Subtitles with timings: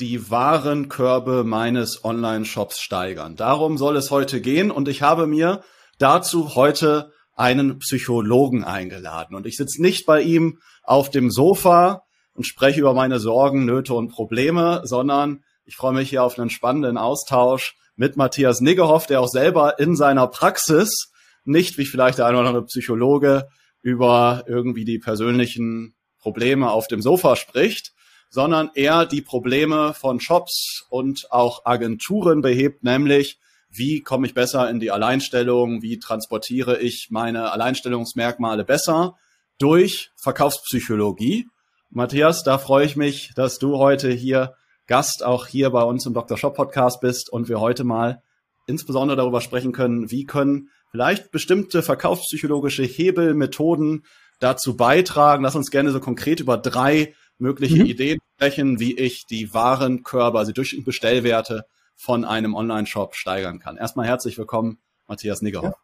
[0.00, 3.36] die Warenkörbe meines Online-Shops steigern?
[3.36, 5.62] Darum soll es heute gehen und ich habe mir
[5.98, 12.02] dazu heute einen Psychologen eingeladen und ich sitze nicht bei ihm auf dem Sofa
[12.32, 16.50] und spreche über meine Sorgen, Nöte und Probleme, sondern ich freue mich hier auf einen
[16.50, 21.12] spannenden Austausch mit Matthias Niggehoff, der auch selber in seiner Praxis
[21.44, 23.48] nicht wie vielleicht der eine oder andere Psychologe
[23.82, 27.92] über irgendwie die persönlichen Probleme auf dem Sofa spricht,
[28.30, 34.68] sondern eher die Probleme von Shops und auch Agenturen behebt, nämlich wie komme ich besser
[34.70, 39.16] in die Alleinstellung, wie transportiere ich meine Alleinstellungsmerkmale besser
[39.58, 41.46] durch Verkaufspsychologie.
[41.90, 44.54] Matthias, da freue ich mich, dass du heute hier
[44.86, 46.36] Gast auch hier bei uns im Dr.
[46.36, 48.22] Shop Podcast bist und wir heute mal
[48.66, 54.04] insbesondere darüber sprechen können, wie können vielleicht bestimmte verkaufspsychologische Hebel, Methoden
[54.40, 55.44] dazu beitragen.
[55.44, 57.86] Lass uns gerne so konkret über drei mögliche mhm.
[57.86, 61.64] Ideen sprechen, wie ich die Warenkörbe, also durch Bestellwerte
[61.96, 63.76] von einem Online-Shop steigern kann.
[63.76, 65.74] Erstmal herzlich willkommen, Matthias Niggerhoff.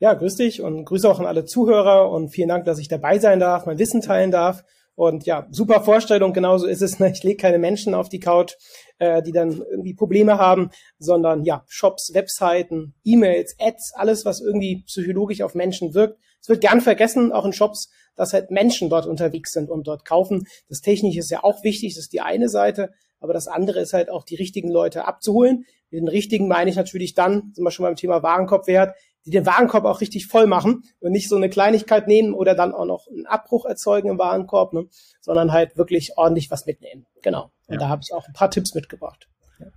[0.00, 0.12] Ja.
[0.12, 3.18] ja, grüß dich und Grüße auch an alle Zuhörer und vielen Dank, dass ich dabei
[3.18, 4.64] sein darf, mein Wissen teilen darf.
[5.00, 6.98] Und ja, super Vorstellung, genauso ist es.
[6.98, 7.10] Ne?
[7.10, 8.52] Ich lege keine Menschen auf die Couch,
[8.98, 14.82] äh, die dann irgendwie Probleme haben, sondern ja, Shops, Webseiten, E-Mails, Ads, alles, was irgendwie
[14.86, 16.18] psychologisch auf Menschen wirkt.
[16.42, 20.04] Es wird gern vergessen, auch in Shops, dass halt Menschen dort unterwegs sind und dort
[20.04, 20.46] kaufen.
[20.68, 22.90] Das Technische ist ja auch wichtig, das ist die eine Seite,
[23.20, 25.64] aber das andere ist halt auch die richtigen Leute abzuholen.
[25.88, 28.94] Mit den richtigen meine ich natürlich dann, sind wir schon beim Thema Warenkorbwert,
[29.26, 32.72] die den Warenkorb auch richtig voll machen und nicht so eine Kleinigkeit nehmen oder dann
[32.72, 34.86] auch noch einen Abbruch erzeugen im Warenkorb, ne,
[35.20, 37.06] sondern halt wirklich ordentlich was mitnehmen.
[37.22, 37.50] Genau.
[37.66, 37.80] Und ja.
[37.80, 39.28] da habe ich auch ein paar Tipps mitgebracht.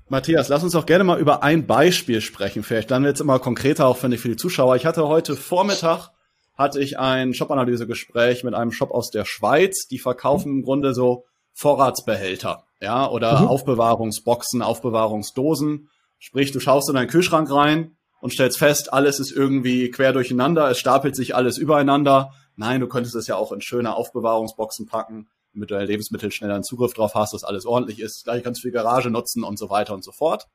[0.08, 2.64] Matthias, lass uns doch gerne mal über ein Beispiel sprechen.
[2.64, 4.78] Vielleicht dann jetzt immer konkreter auch finde ich für die Zuschauer.
[4.78, 6.12] Ich hatte heute Vormittag
[6.56, 9.88] hatte ich ein Shop-Analyse-Gespräch mit einem Shop aus der Schweiz.
[9.88, 13.48] Die verkaufen im Grunde so Vorratsbehälter, ja, oder mhm.
[13.48, 15.90] Aufbewahrungsboxen, Aufbewahrungsdosen.
[16.20, 20.72] Sprich, du schaust in deinen Kühlschrank rein und stellst fest, alles ist irgendwie quer durcheinander,
[20.72, 22.32] es stapelt sich alles übereinander.
[22.56, 26.54] Nein, du könntest es ja auch in schöne Aufbewahrungsboxen packen, damit du deine Lebensmittel schneller
[26.54, 29.70] einen Zugriff drauf hast, dass alles ordentlich ist, gleich ganz viel Garage nutzen und so
[29.70, 30.48] weiter und so fort.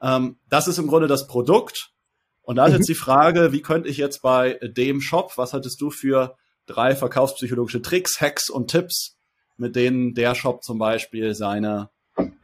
[0.00, 1.90] Ähm, das ist im Grunde das Produkt.
[2.40, 2.94] Und da ist jetzt mhm.
[2.94, 7.82] die Frage, wie könnte ich jetzt bei dem Shop, was hattest du für drei verkaufspsychologische
[7.82, 9.18] Tricks, Hacks und Tipps,
[9.58, 11.90] mit denen der Shop zum Beispiel seine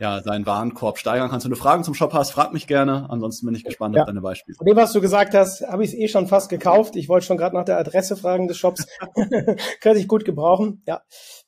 [0.01, 1.45] ja, seinen Warenkorb steigern kannst.
[1.45, 3.07] Wenn du Fragen zum Shop hast, frag mich gerne.
[3.11, 4.03] Ansonsten bin ich gespannt ja.
[4.03, 4.57] auf deine Beispiele.
[4.57, 6.95] Von dem, was du gesagt hast, habe ich es eh schon fast gekauft.
[6.97, 8.87] Ich wollte schon gerade nach der Adresse fragen des Shops.
[9.81, 10.83] Könnte ich gut gebrauchen.
[10.87, 11.03] Ja.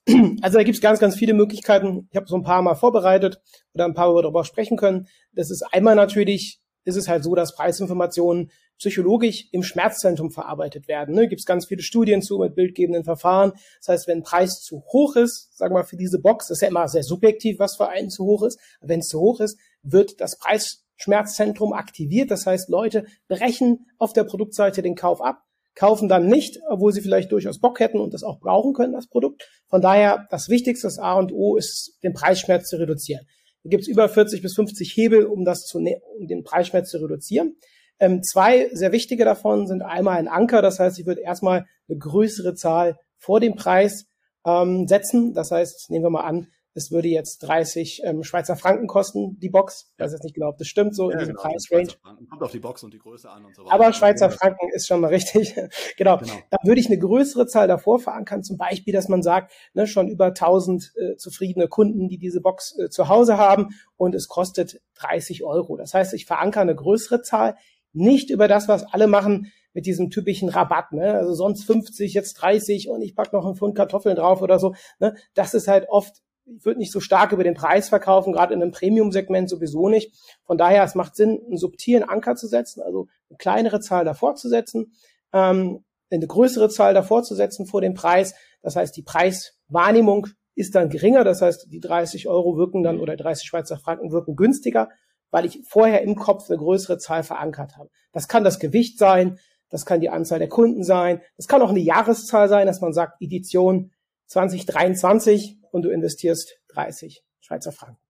[0.42, 2.08] Also da gibt es ganz, ganz viele Möglichkeiten.
[2.10, 3.40] Ich habe so ein paar mal vorbereitet
[3.74, 5.06] oder ein paar darüber sprechen können.
[5.32, 11.14] Das ist einmal natürlich, ist es halt so, dass Preisinformationen psychologisch im Schmerzzentrum verarbeitet werden.
[11.14, 11.28] Ne?
[11.28, 13.52] Gibt es ganz viele Studien zu mit bildgebenden Verfahren.
[13.78, 16.62] Das heißt, wenn ein Preis zu hoch ist, sagen wir mal für diese Box, ist
[16.62, 18.58] ja immer sehr subjektiv, was für einen zu hoch ist.
[18.80, 22.30] Wenn es zu hoch ist, wird das Preisschmerzzentrum aktiviert.
[22.30, 25.42] Das heißt, Leute brechen auf der Produktseite den Kauf ab,
[25.74, 29.08] kaufen dann nicht, obwohl sie vielleicht durchaus Bock hätten und das auch brauchen können, das
[29.08, 29.46] Produkt.
[29.68, 33.26] Von daher, das Wichtigste, das A und O, ist, den Preisschmerz zu reduzieren.
[33.62, 36.90] Da gibt es über 40 bis 50 Hebel, um das zu, ne-, um den Preisschmerz
[36.90, 37.56] zu reduzieren.
[38.00, 41.98] Ähm, zwei sehr wichtige davon sind einmal ein Anker, das heißt, ich würde erstmal eine
[41.98, 44.06] größere Zahl vor dem Preis
[44.44, 45.34] ähm, setzen.
[45.34, 49.48] Das heißt, nehmen wir mal an, es würde jetzt 30 ähm, Schweizer Franken kosten, die
[49.48, 49.90] Box.
[49.92, 51.88] Ich weiß jetzt nicht genau, ob das stimmt, so ja, in diesem genau, Preisrange.
[52.30, 53.74] Kommt auf die Box und die Größe an und so weiter.
[53.74, 55.54] Aber Schweizer Franken ist schon mal richtig.
[55.96, 56.18] genau.
[56.18, 56.32] genau.
[56.50, 58.44] Da würde ich eine größere Zahl davor verankern.
[58.44, 62.78] Zum Beispiel, dass man sagt, ne, schon über 1000 äh, zufriedene Kunden, die diese Box
[62.78, 65.76] äh, zu Hause haben und es kostet 30 Euro.
[65.76, 67.56] Das heißt, ich verankere eine größere Zahl
[67.92, 71.14] nicht über das, was alle machen mit diesem typischen Rabatt, ne?
[71.14, 74.74] Also sonst 50, jetzt 30 und ich pack noch einen Pfund Kartoffeln drauf oder so.
[74.98, 75.14] Ne?
[75.34, 78.62] Das ist halt oft, ich würde nicht so stark über den Preis verkaufen, gerade in
[78.62, 80.12] einem Premium-Segment sowieso nicht.
[80.44, 84.34] Von daher, es macht Sinn, einen subtilen Anker zu setzen, also eine kleinere Zahl davor
[84.34, 84.92] zu setzen,
[85.32, 88.34] ähm, eine größere Zahl davor zu setzen vor dem Preis.
[88.62, 90.26] Das heißt, die Preiswahrnehmung
[90.56, 91.22] ist dann geringer.
[91.22, 94.88] Das heißt, die 30 Euro wirken dann oder 30 Schweizer Franken wirken günstiger
[95.30, 97.90] weil ich vorher im Kopf eine größere Zahl verankert habe.
[98.12, 99.38] Das kann das Gewicht sein,
[99.68, 102.92] das kann die Anzahl der Kunden sein, das kann auch eine Jahreszahl sein, dass man
[102.92, 103.92] sagt Edition
[104.26, 108.00] 2023 und du investierst 30 Schweizer Franken.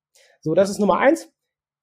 [0.41, 1.31] So, das ist Nummer eins.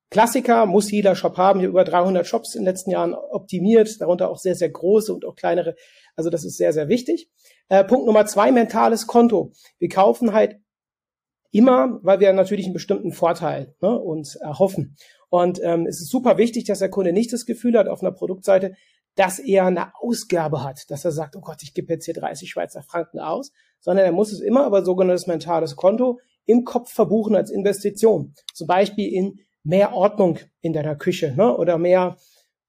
[0.10, 1.60] Klassiker muss jeder Shop haben.
[1.60, 5.25] Hier über 300 Shops in den letzten Jahren optimiert, darunter auch sehr, sehr große und
[5.25, 5.75] auch kleinere.
[6.16, 7.30] Also das ist sehr, sehr wichtig.
[7.69, 9.51] Äh, Punkt Nummer zwei, mentales Konto.
[9.80, 10.60] Wir kaufen halt
[11.51, 14.95] immer, weil wir natürlich einen bestimmten Vorteil ne, uns erhoffen.
[15.29, 18.12] Und ähm, es ist super wichtig, dass der Kunde nicht das Gefühl hat auf einer
[18.12, 18.75] Produktseite,
[19.15, 22.50] dass er eine Ausgabe hat, dass er sagt, oh Gott, ich gebe jetzt hier 30
[22.50, 27.35] Schweizer Franken aus, sondern er muss es immer über sogenanntes mentales Konto im Kopf verbuchen
[27.35, 28.33] als Investition.
[28.53, 31.56] Zum Beispiel in mehr Ordnung in deiner Küche ne?
[31.57, 32.18] oder mehr,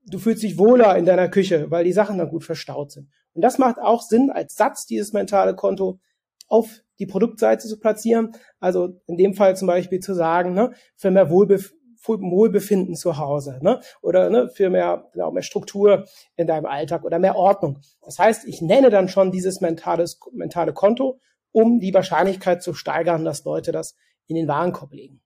[0.06, 3.08] du fühlst dich wohler in deiner Küche, weil die Sachen dann gut verstaut sind.
[3.34, 6.00] Und das macht auch Sinn, als Satz dieses mentale Konto
[6.49, 8.32] auf die Produktseite zu platzieren.
[8.58, 11.72] Also in dem Fall zum Beispiel zu sagen, ne, für mehr Wohlbef
[12.06, 13.80] Wohlbefinden zu Hause, ne?
[14.00, 16.06] Oder ne, für mehr, genau, mehr Struktur
[16.36, 17.80] in deinem Alltag oder mehr Ordnung.
[18.02, 21.20] Das heißt, ich nenne dann schon dieses mentales, mentale Konto,
[21.52, 23.96] um die Wahrscheinlichkeit zu steigern, dass Leute das
[24.26, 25.20] in den Warenkorb legen.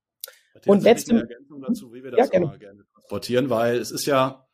[0.67, 2.59] Und letzte Ergänzung dazu, wie wir das ja, gerne.
[2.59, 4.47] gerne transportieren, weil es ist ja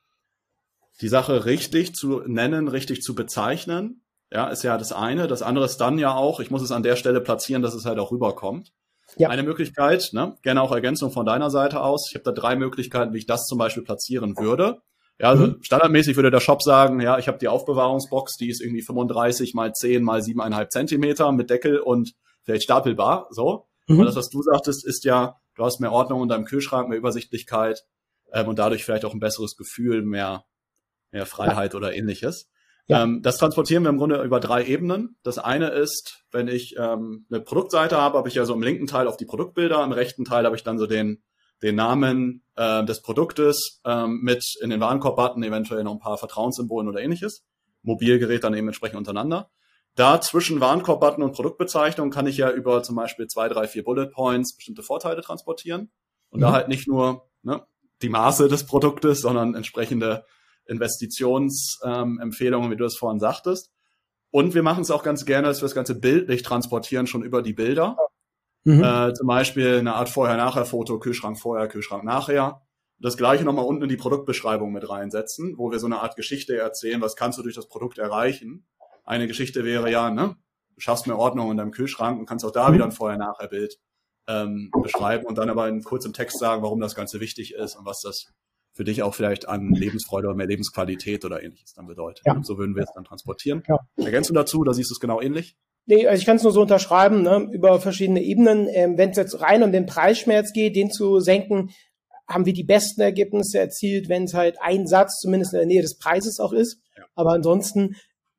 [1.01, 4.03] die Sache richtig zu nennen, richtig zu bezeichnen.
[4.31, 5.27] Ja, ist ja das eine.
[5.27, 7.85] Das andere ist dann ja auch, ich muss es an der Stelle platzieren, dass es
[7.85, 8.73] halt auch rüberkommt.
[9.17, 9.31] Ja.
[9.31, 10.37] Eine Möglichkeit, ne?
[10.43, 12.09] gerne auch Ergänzung von deiner Seite aus.
[12.11, 14.83] Ich habe da drei Möglichkeiten, wie ich das zum Beispiel platzieren würde.
[15.19, 15.63] Ja, also mhm.
[15.63, 19.73] standardmäßig würde der Shop sagen, ja, ich habe die Aufbewahrungsbox, die ist irgendwie 35 mal
[19.73, 22.15] 10 mal 7,5 Zentimeter mit Deckel und
[22.45, 23.67] vielleicht stapelbar, so.
[23.89, 24.01] Mhm.
[24.01, 26.99] Und das, was du sagtest, ist ja, du hast mehr Ordnung in deinem Kühlschrank, mehr
[26.99, 27.85] Übersichtlichkeit
[28.33, 30.45] ähm, und dadurch vielleicht auch ein besseres Gefühl, mehr,
[31.11, 31.79] mehr Freiheit ja.
[31.79, 32.49] oder ähnliches.
[32.89, 33.05] Ja.
[33.05, 35.17] Ähm, das transportieren wir im Grunde über drei Ebenen.
[35.23, 38.87] Das eine ist, wenn ich ähm, eine Produktseite habe, habe ich ja so im linken
[38.87, 41.23] Teil auf die Produktbilder, im rechten Teil habe ich dann so den
[41.63, 46.89] den Namen äh, des Produktes ähm, mit in den Warenkorb-Button, eventuell noch ein paar Vertrauenssymbolen
[46.89, 47.45] oder ähnliches.
[47.83, 49.51] Mobilgerät dann eben entsprechend untereinander.
[49.95, 54.07] Da zwischen Warenkorb-Button und Produktbezeichnung kann ich ja über zum Beispiel zwei, drei, vier Bullet
[54.07, 55.91] Points bestimmte Vorteile transportieren.
[56.31, 56.43] Und mhm.
[56.43, 57.63] da halt nicht nur ne,
[58.03, 60.25] die Maße des Produktes, sondern entsprechende
[60.69, 63.73] Investitionsempfehlungen, ähm, wie du es vorhin sagtest.
[64.31, 67.43] Und wir machen es auch ganz gerne, dass wir das Ganze bildlich transportieren, schon über
[67.43, 67.97] die Bilder.
[68.65, 68.85] Mhm.
[68.85, 72.63] Äh, zum Beispiel eine Art Vorher-Nachher-Foto, Kühlschrank vorher, Kühlschrank nachher.
[73.01, 76.59] Das gleiche nochmal unten in die Produktbeschreibung mit reinsetzen, wo wir so eine Art Geschichte
[76.59, 78.67] erzählen, was kannst du durch das Produkt erreichen.
[79.05, 80.37] Eine Geschichte wäre ja, ne,
[80.75, 82.75] du schaffst mehr Ordnung in deinem Kühlschrank und kannst auch da mhm.
[82.75, 83.79] wieder ein Vorher-Nachher-Bild
[84.27, 87.87] ähm, beschreiben und dann aber in kurzem Text sagen, warum das Ganze wichtig ist und
[87.87, 88.33] was das
[88.79, 92.25] für dich auch vielleicht an Lebensfreude oder mehr Lebensqualität oder ähnliches dann bedeutet.
[92.25, 92.35] Ja.
[92.35, 93.65] Und so würden wir es dann transportieren.
[93.67, 93.77] Ja.
[93.97, 95.57] Ergänzt du dazu, da siehst du es genau ähnlich?
[95.87, 98.69] Nee, also ich kann es nur so unterschreiben, ne, über verschiedene Ebenen.
[98.71, 101.71] Ähm, Wenn es jetzt rein um den Preisschmerz geht, den zu senken,
[102.29, 105.83] haben wir die besten Ergebnisse erzielt, wenn es halt ein Satz zumindest in der Nähe
[105.83, 106.81] des Preises auch ist.
[106.97, 107.03] Ja.
[107.17, 107.97] Aber ansonsten,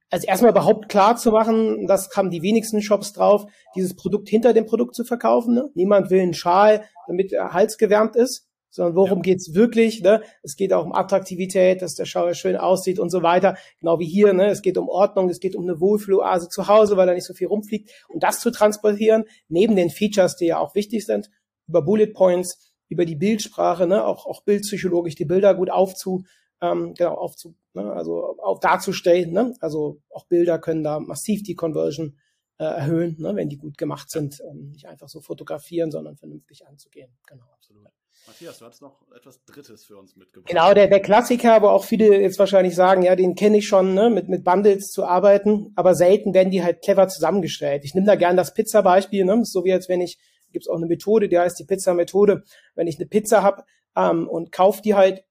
[0.10, 3.44] also erstmal überhaupt klar zu machen, das haben die wenigsten Shops drauf,
[3.76, 5.56] dieses Produkt hinter dem Produkt zu verkaufen.
[5.56, 5.70] Ne?
[5.74, 9.24] Niemand will einen Schal, damit der Hals gewärmt ist sondern worum ja.
[9.24, 10.02] geht's wirklich?
[10.02, 10.22] Ne?
[10.44, 13.58] Es geht auch um Attraktivität, dass der Schauer schön aussieht und so weiter.
[13.80, 14.48] Genau wie hier, ne?
[14.48, 17.34] es geht um Ordnung, es geht um eine Wohlfühloase zu Hause, weil da nicht so
[17.34, 17.90] viel rumfliegt.
[18.08, 21.30] Und das zu transportieren, neben den Features, die ja auch wichtig sind,
[21.68, 24.06] über Bullet Points, über die Bildsprache, ne?
[24.06, 26.24] auch, auch bildpsychologisch die Bilder gut aufzu,
[26.62, 27.92] ähm, genau, aufzu, ne?
[27.94, 29.32] also auch darzustellen.
[29.32, 29.54] Ne?
[29.62, 32.18] Also auch Bilder können da massiv die Conversion
[32.60, 33.36] äh, erhöhen, ne?
[33.36, 34.42] wenn die gut gemacht sind.
[34.50, 37.12] Ähm, nicht einfach so fotografieren, sondern vernünftig anzugehen.
[37.28, 37.46] Genau.
[37.54, 37.88] Absolut.
[38.28, 40.50] Matthias, du hast noch etwas Drittes für uns mitgebracht.
[40.50, 43.96] Genau, der, der Klassiker, wo auch viele jetzt wahrscheinlich sagen, ja, den kenne ich schon,
[43.96, 47.86] ne, mit, mit Bundles zu arbeiten, aber selten werden die halt clever zusammengestellt.
[47.86, 50.20] Ich nehme da gern das Pizza-Beispiel, ne, so wie jetzt, wenn ich,
[50.52, 52.44] gibt es auch eine Methode, die heißt die Pizza-Methode,
[52.76, 53.64] wenn ich eine Pizza habe
[53.96, 55.24] ähm, und kaufe die halt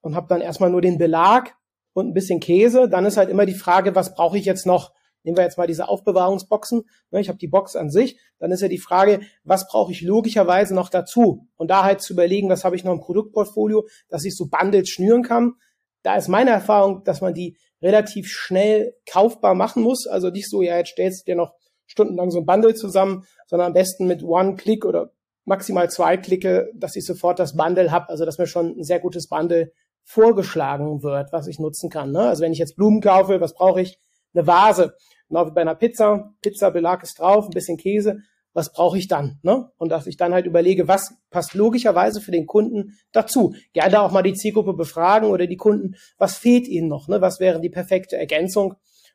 [0.00, 1.54] und habe dann erstmal nur den Belag
[1.92, 4.92] und ein bisschen Käse, dann ist halt immer die Frage, was brauche ich jetzt noch?
[5.22, 6.82] Nehmen wir jetzt mal diese Aufbewahrungsboxen.
[7.10, 8.18] Ne, ich habe die Box an sich.
[8.38, 11.46] Dann ist ja die Frage, was brauche ich logischerweise noch dazu?
[11.56, 14.88] Und da halt zu überlegen, was habe ich noch im Produktportfolio, dass ich so Bundles
[14.88, 15.54] schnüren kann.
[16.02, 20.06] Da ist meine Erfahrung, dass man die relativ schnell kaufbar machen muss.
[20.06, 21.52] Also nicht so, ja, jetzt stellst du dir noch
[21.86, 25.12] stundenlang so ein Bundle zusammen, sondern am besten mit One-Click oder
[25.44, 28.08] maximal zwei Klicke, dass ich sofort das Bundle habe.
[28.08, 29.72] Also dass mir schon ein sehr gutes Bundle
[30.04, 32.12] vorgeschlagen wird, was ich nutzen kann.
[32.12, 32.20] Ne?
[32.20, 33.98] Also wenn ich jetzt Blumen kaufe, was brauche ich?
[34.34, 34.94] Eine Vase.
[35.28, 36.34] Genau wie bei einer Pizza.
[36.42, 38.18] Pizzabelag ist drauf, ein bisschen Käse.
[38.52, 39.38] Was brauche ich dann?
[39.42, 39.70] Ne?
[39.76, 43.54] Und dass ich dann halt überlege, was passt logischerweise für den Kunden dazu.
[43.72, 47.06] Gerne auch mal die Zielgruppe befragen oder die Kunden, was fehlt ihnen noch?
[47.06, 47.20] Ne?
[47.20, 48.74] Was wäre die perfekte Ergänzung?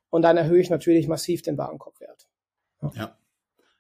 [0.10, 2.28] Und dann erhöhe ich natürlich massiv den Warenkorbwert.
[2.82, 2.92] Ja.
[2.96, 3.18] ja,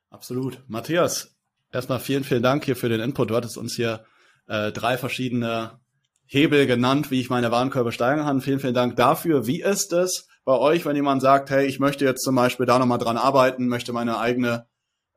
[0.10, 0.62] absolut.
[0.68, 1.38] Matthias,
[1.72, 3.30] erstmal vielen, vielen Dank hier für den Input.
[3.30, 4.04] Du hattest uns hier
[4.48, 5.80] äh, drei verschiedene
[6.26, 8.42] Hebel genannt, wie ich meine Warenkörbe steigern kann.
[8.42, 9.48] Vielen, vielen Dank dafür.
[9.48, 12.80] Wie ist es, bei euch, wenn jemand sagt, hey, ich möchte jetzt zum Beispiel da
[12.80, 14.68] nochmal dran arbeiten, möchte meine eigene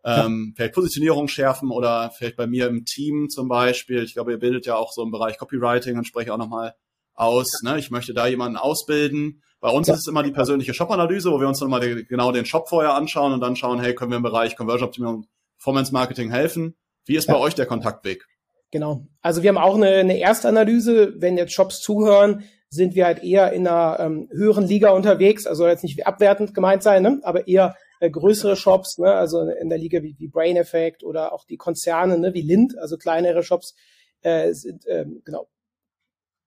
[0.05, 4.03] ähm, vielleicht Positionierung schärfen oder vielleicht bei mir im Team zum Beispiel.
[4.03, 6.75] Ich glaube, ihr bildet ja auch so im Bereich Copywriting und spreche auch nochmal
[7.15, 7.61] aus.
[7.63, 7.79] Ne?
[7.79, 9.43] Ich möchte da jemanden ausbilden.
[9.61, 9.95] Bei uns ja.
[9.95, 13.33] ist es immer die persönliche Shop-Analyse, wo wir uns nochmal genau den Shop vorher anschauen
[13.33, 15.27] und dann schauen, hey, können wir im Bereich Conversion-Optimierung,
[15.59, 16.77] Performance-Marketing helfen?
[17.05, 17.35] Wie ist ja.
[17.35, 18.25] bei euch der Kontaktweg?
[18.71, 19.07] Genau.
[19.21, 21.15] Also wir haben auch eine, eine Erstanalyse.
[21.21, 25.47] Wenn jetzt Shops zuhören, sind wir halt eher in einer ähm, höheren Liga unterwegs.
[25.47, 27.21] Also jetzt nicht abwertend gemeint sein, ne?
[27.23, 29.13] aber eher äh, größere Shops, ne?
[29.13, 32.35] also in der Liga wie, wie Brain Effect oder auch die Konzerne ne?
[32.35, 33.75] wie Lind, also kleinere Shops,
[34.21, 35.49] äh, sind, ähm, genau,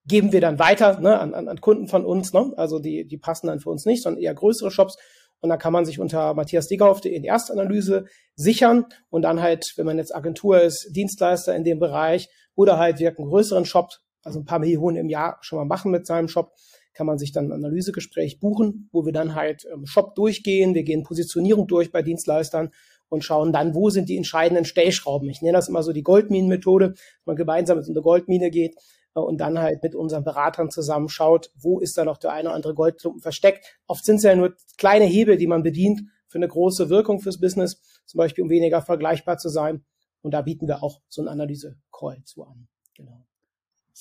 [0.05, 1.19] geben wir dann weiter ne?
[1.19, 2.33] an, an, an Kunden von uns.
[2.33, 2.53] Ne?
[2.55, 4.97] Also die, die passen dann für uns nicht, sondern eher größere Shops.
[5.39, 9.87] Und dann kann man sich unter Matthias Degerhoff.de in Erstanalyse sichern und dann halt, wenn
[9.87, 13.89] man jetzt Agentur ist, Dienstleister in dem Bereich oder halt wirken größeren Shop,
[14.23, 16.53] also ein paar Millionen im Jahr schon mal machen mit seinem Shop,
[16.93, 20.75] kann man sich dann ein Analysegespräch buchen, wo wir dann halt im Shop durchgehen.
[20.75, 22.71] Wir gehen Positionierung durch bei Dienstleistern
[23.09, 25.29] und schauen dann, wo sind die entscheidenden Stellschrauben.
[25.29, 26.93] Ich nenne das immer so die Goldminenmethode,
[27.25, 28.75] man gemeinsam in so eine Goldmine geht
[29.15, 32.49] äh, und dann halt mit unseren Beratern zusammen schaut, wo ist da noch der eine
[32.49, 33.79] oder andere Goldklumpen versteckt.
[33.87, 37.39] Oft sind es ja nur kleine Hebel, die man bedient für eine große Wirkung fürs
[37.39, 39.83] Business, zum Beispiel um weniger vergleichbar zu sein.
[40.21, 42.67] Und da bieten wir auch so einen Analyse-Call zu an.
[42.95, 43.25] Genau.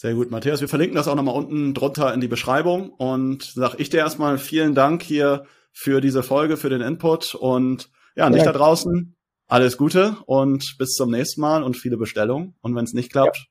[0.00, 0.62] Sehr gut, Matthias.
[0.62, 4.38] Wir verlinken das auch nochmal unten drunter in die Beschreibung und sag ich dir erstmal
[4.38, 9.14] vielen Dank hier für diese Folge, für den Input und ja, an dich da draußen
[9.46, 12.54] alles Gute und bis zum nächsten Mal und viele Bestellungen.
[12.62, 13.42] Und wenn es nicht klappt, ja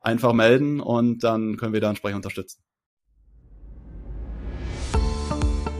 [0.00, 2.60] einfach melden und dann können wir da entsprechend unterstützen.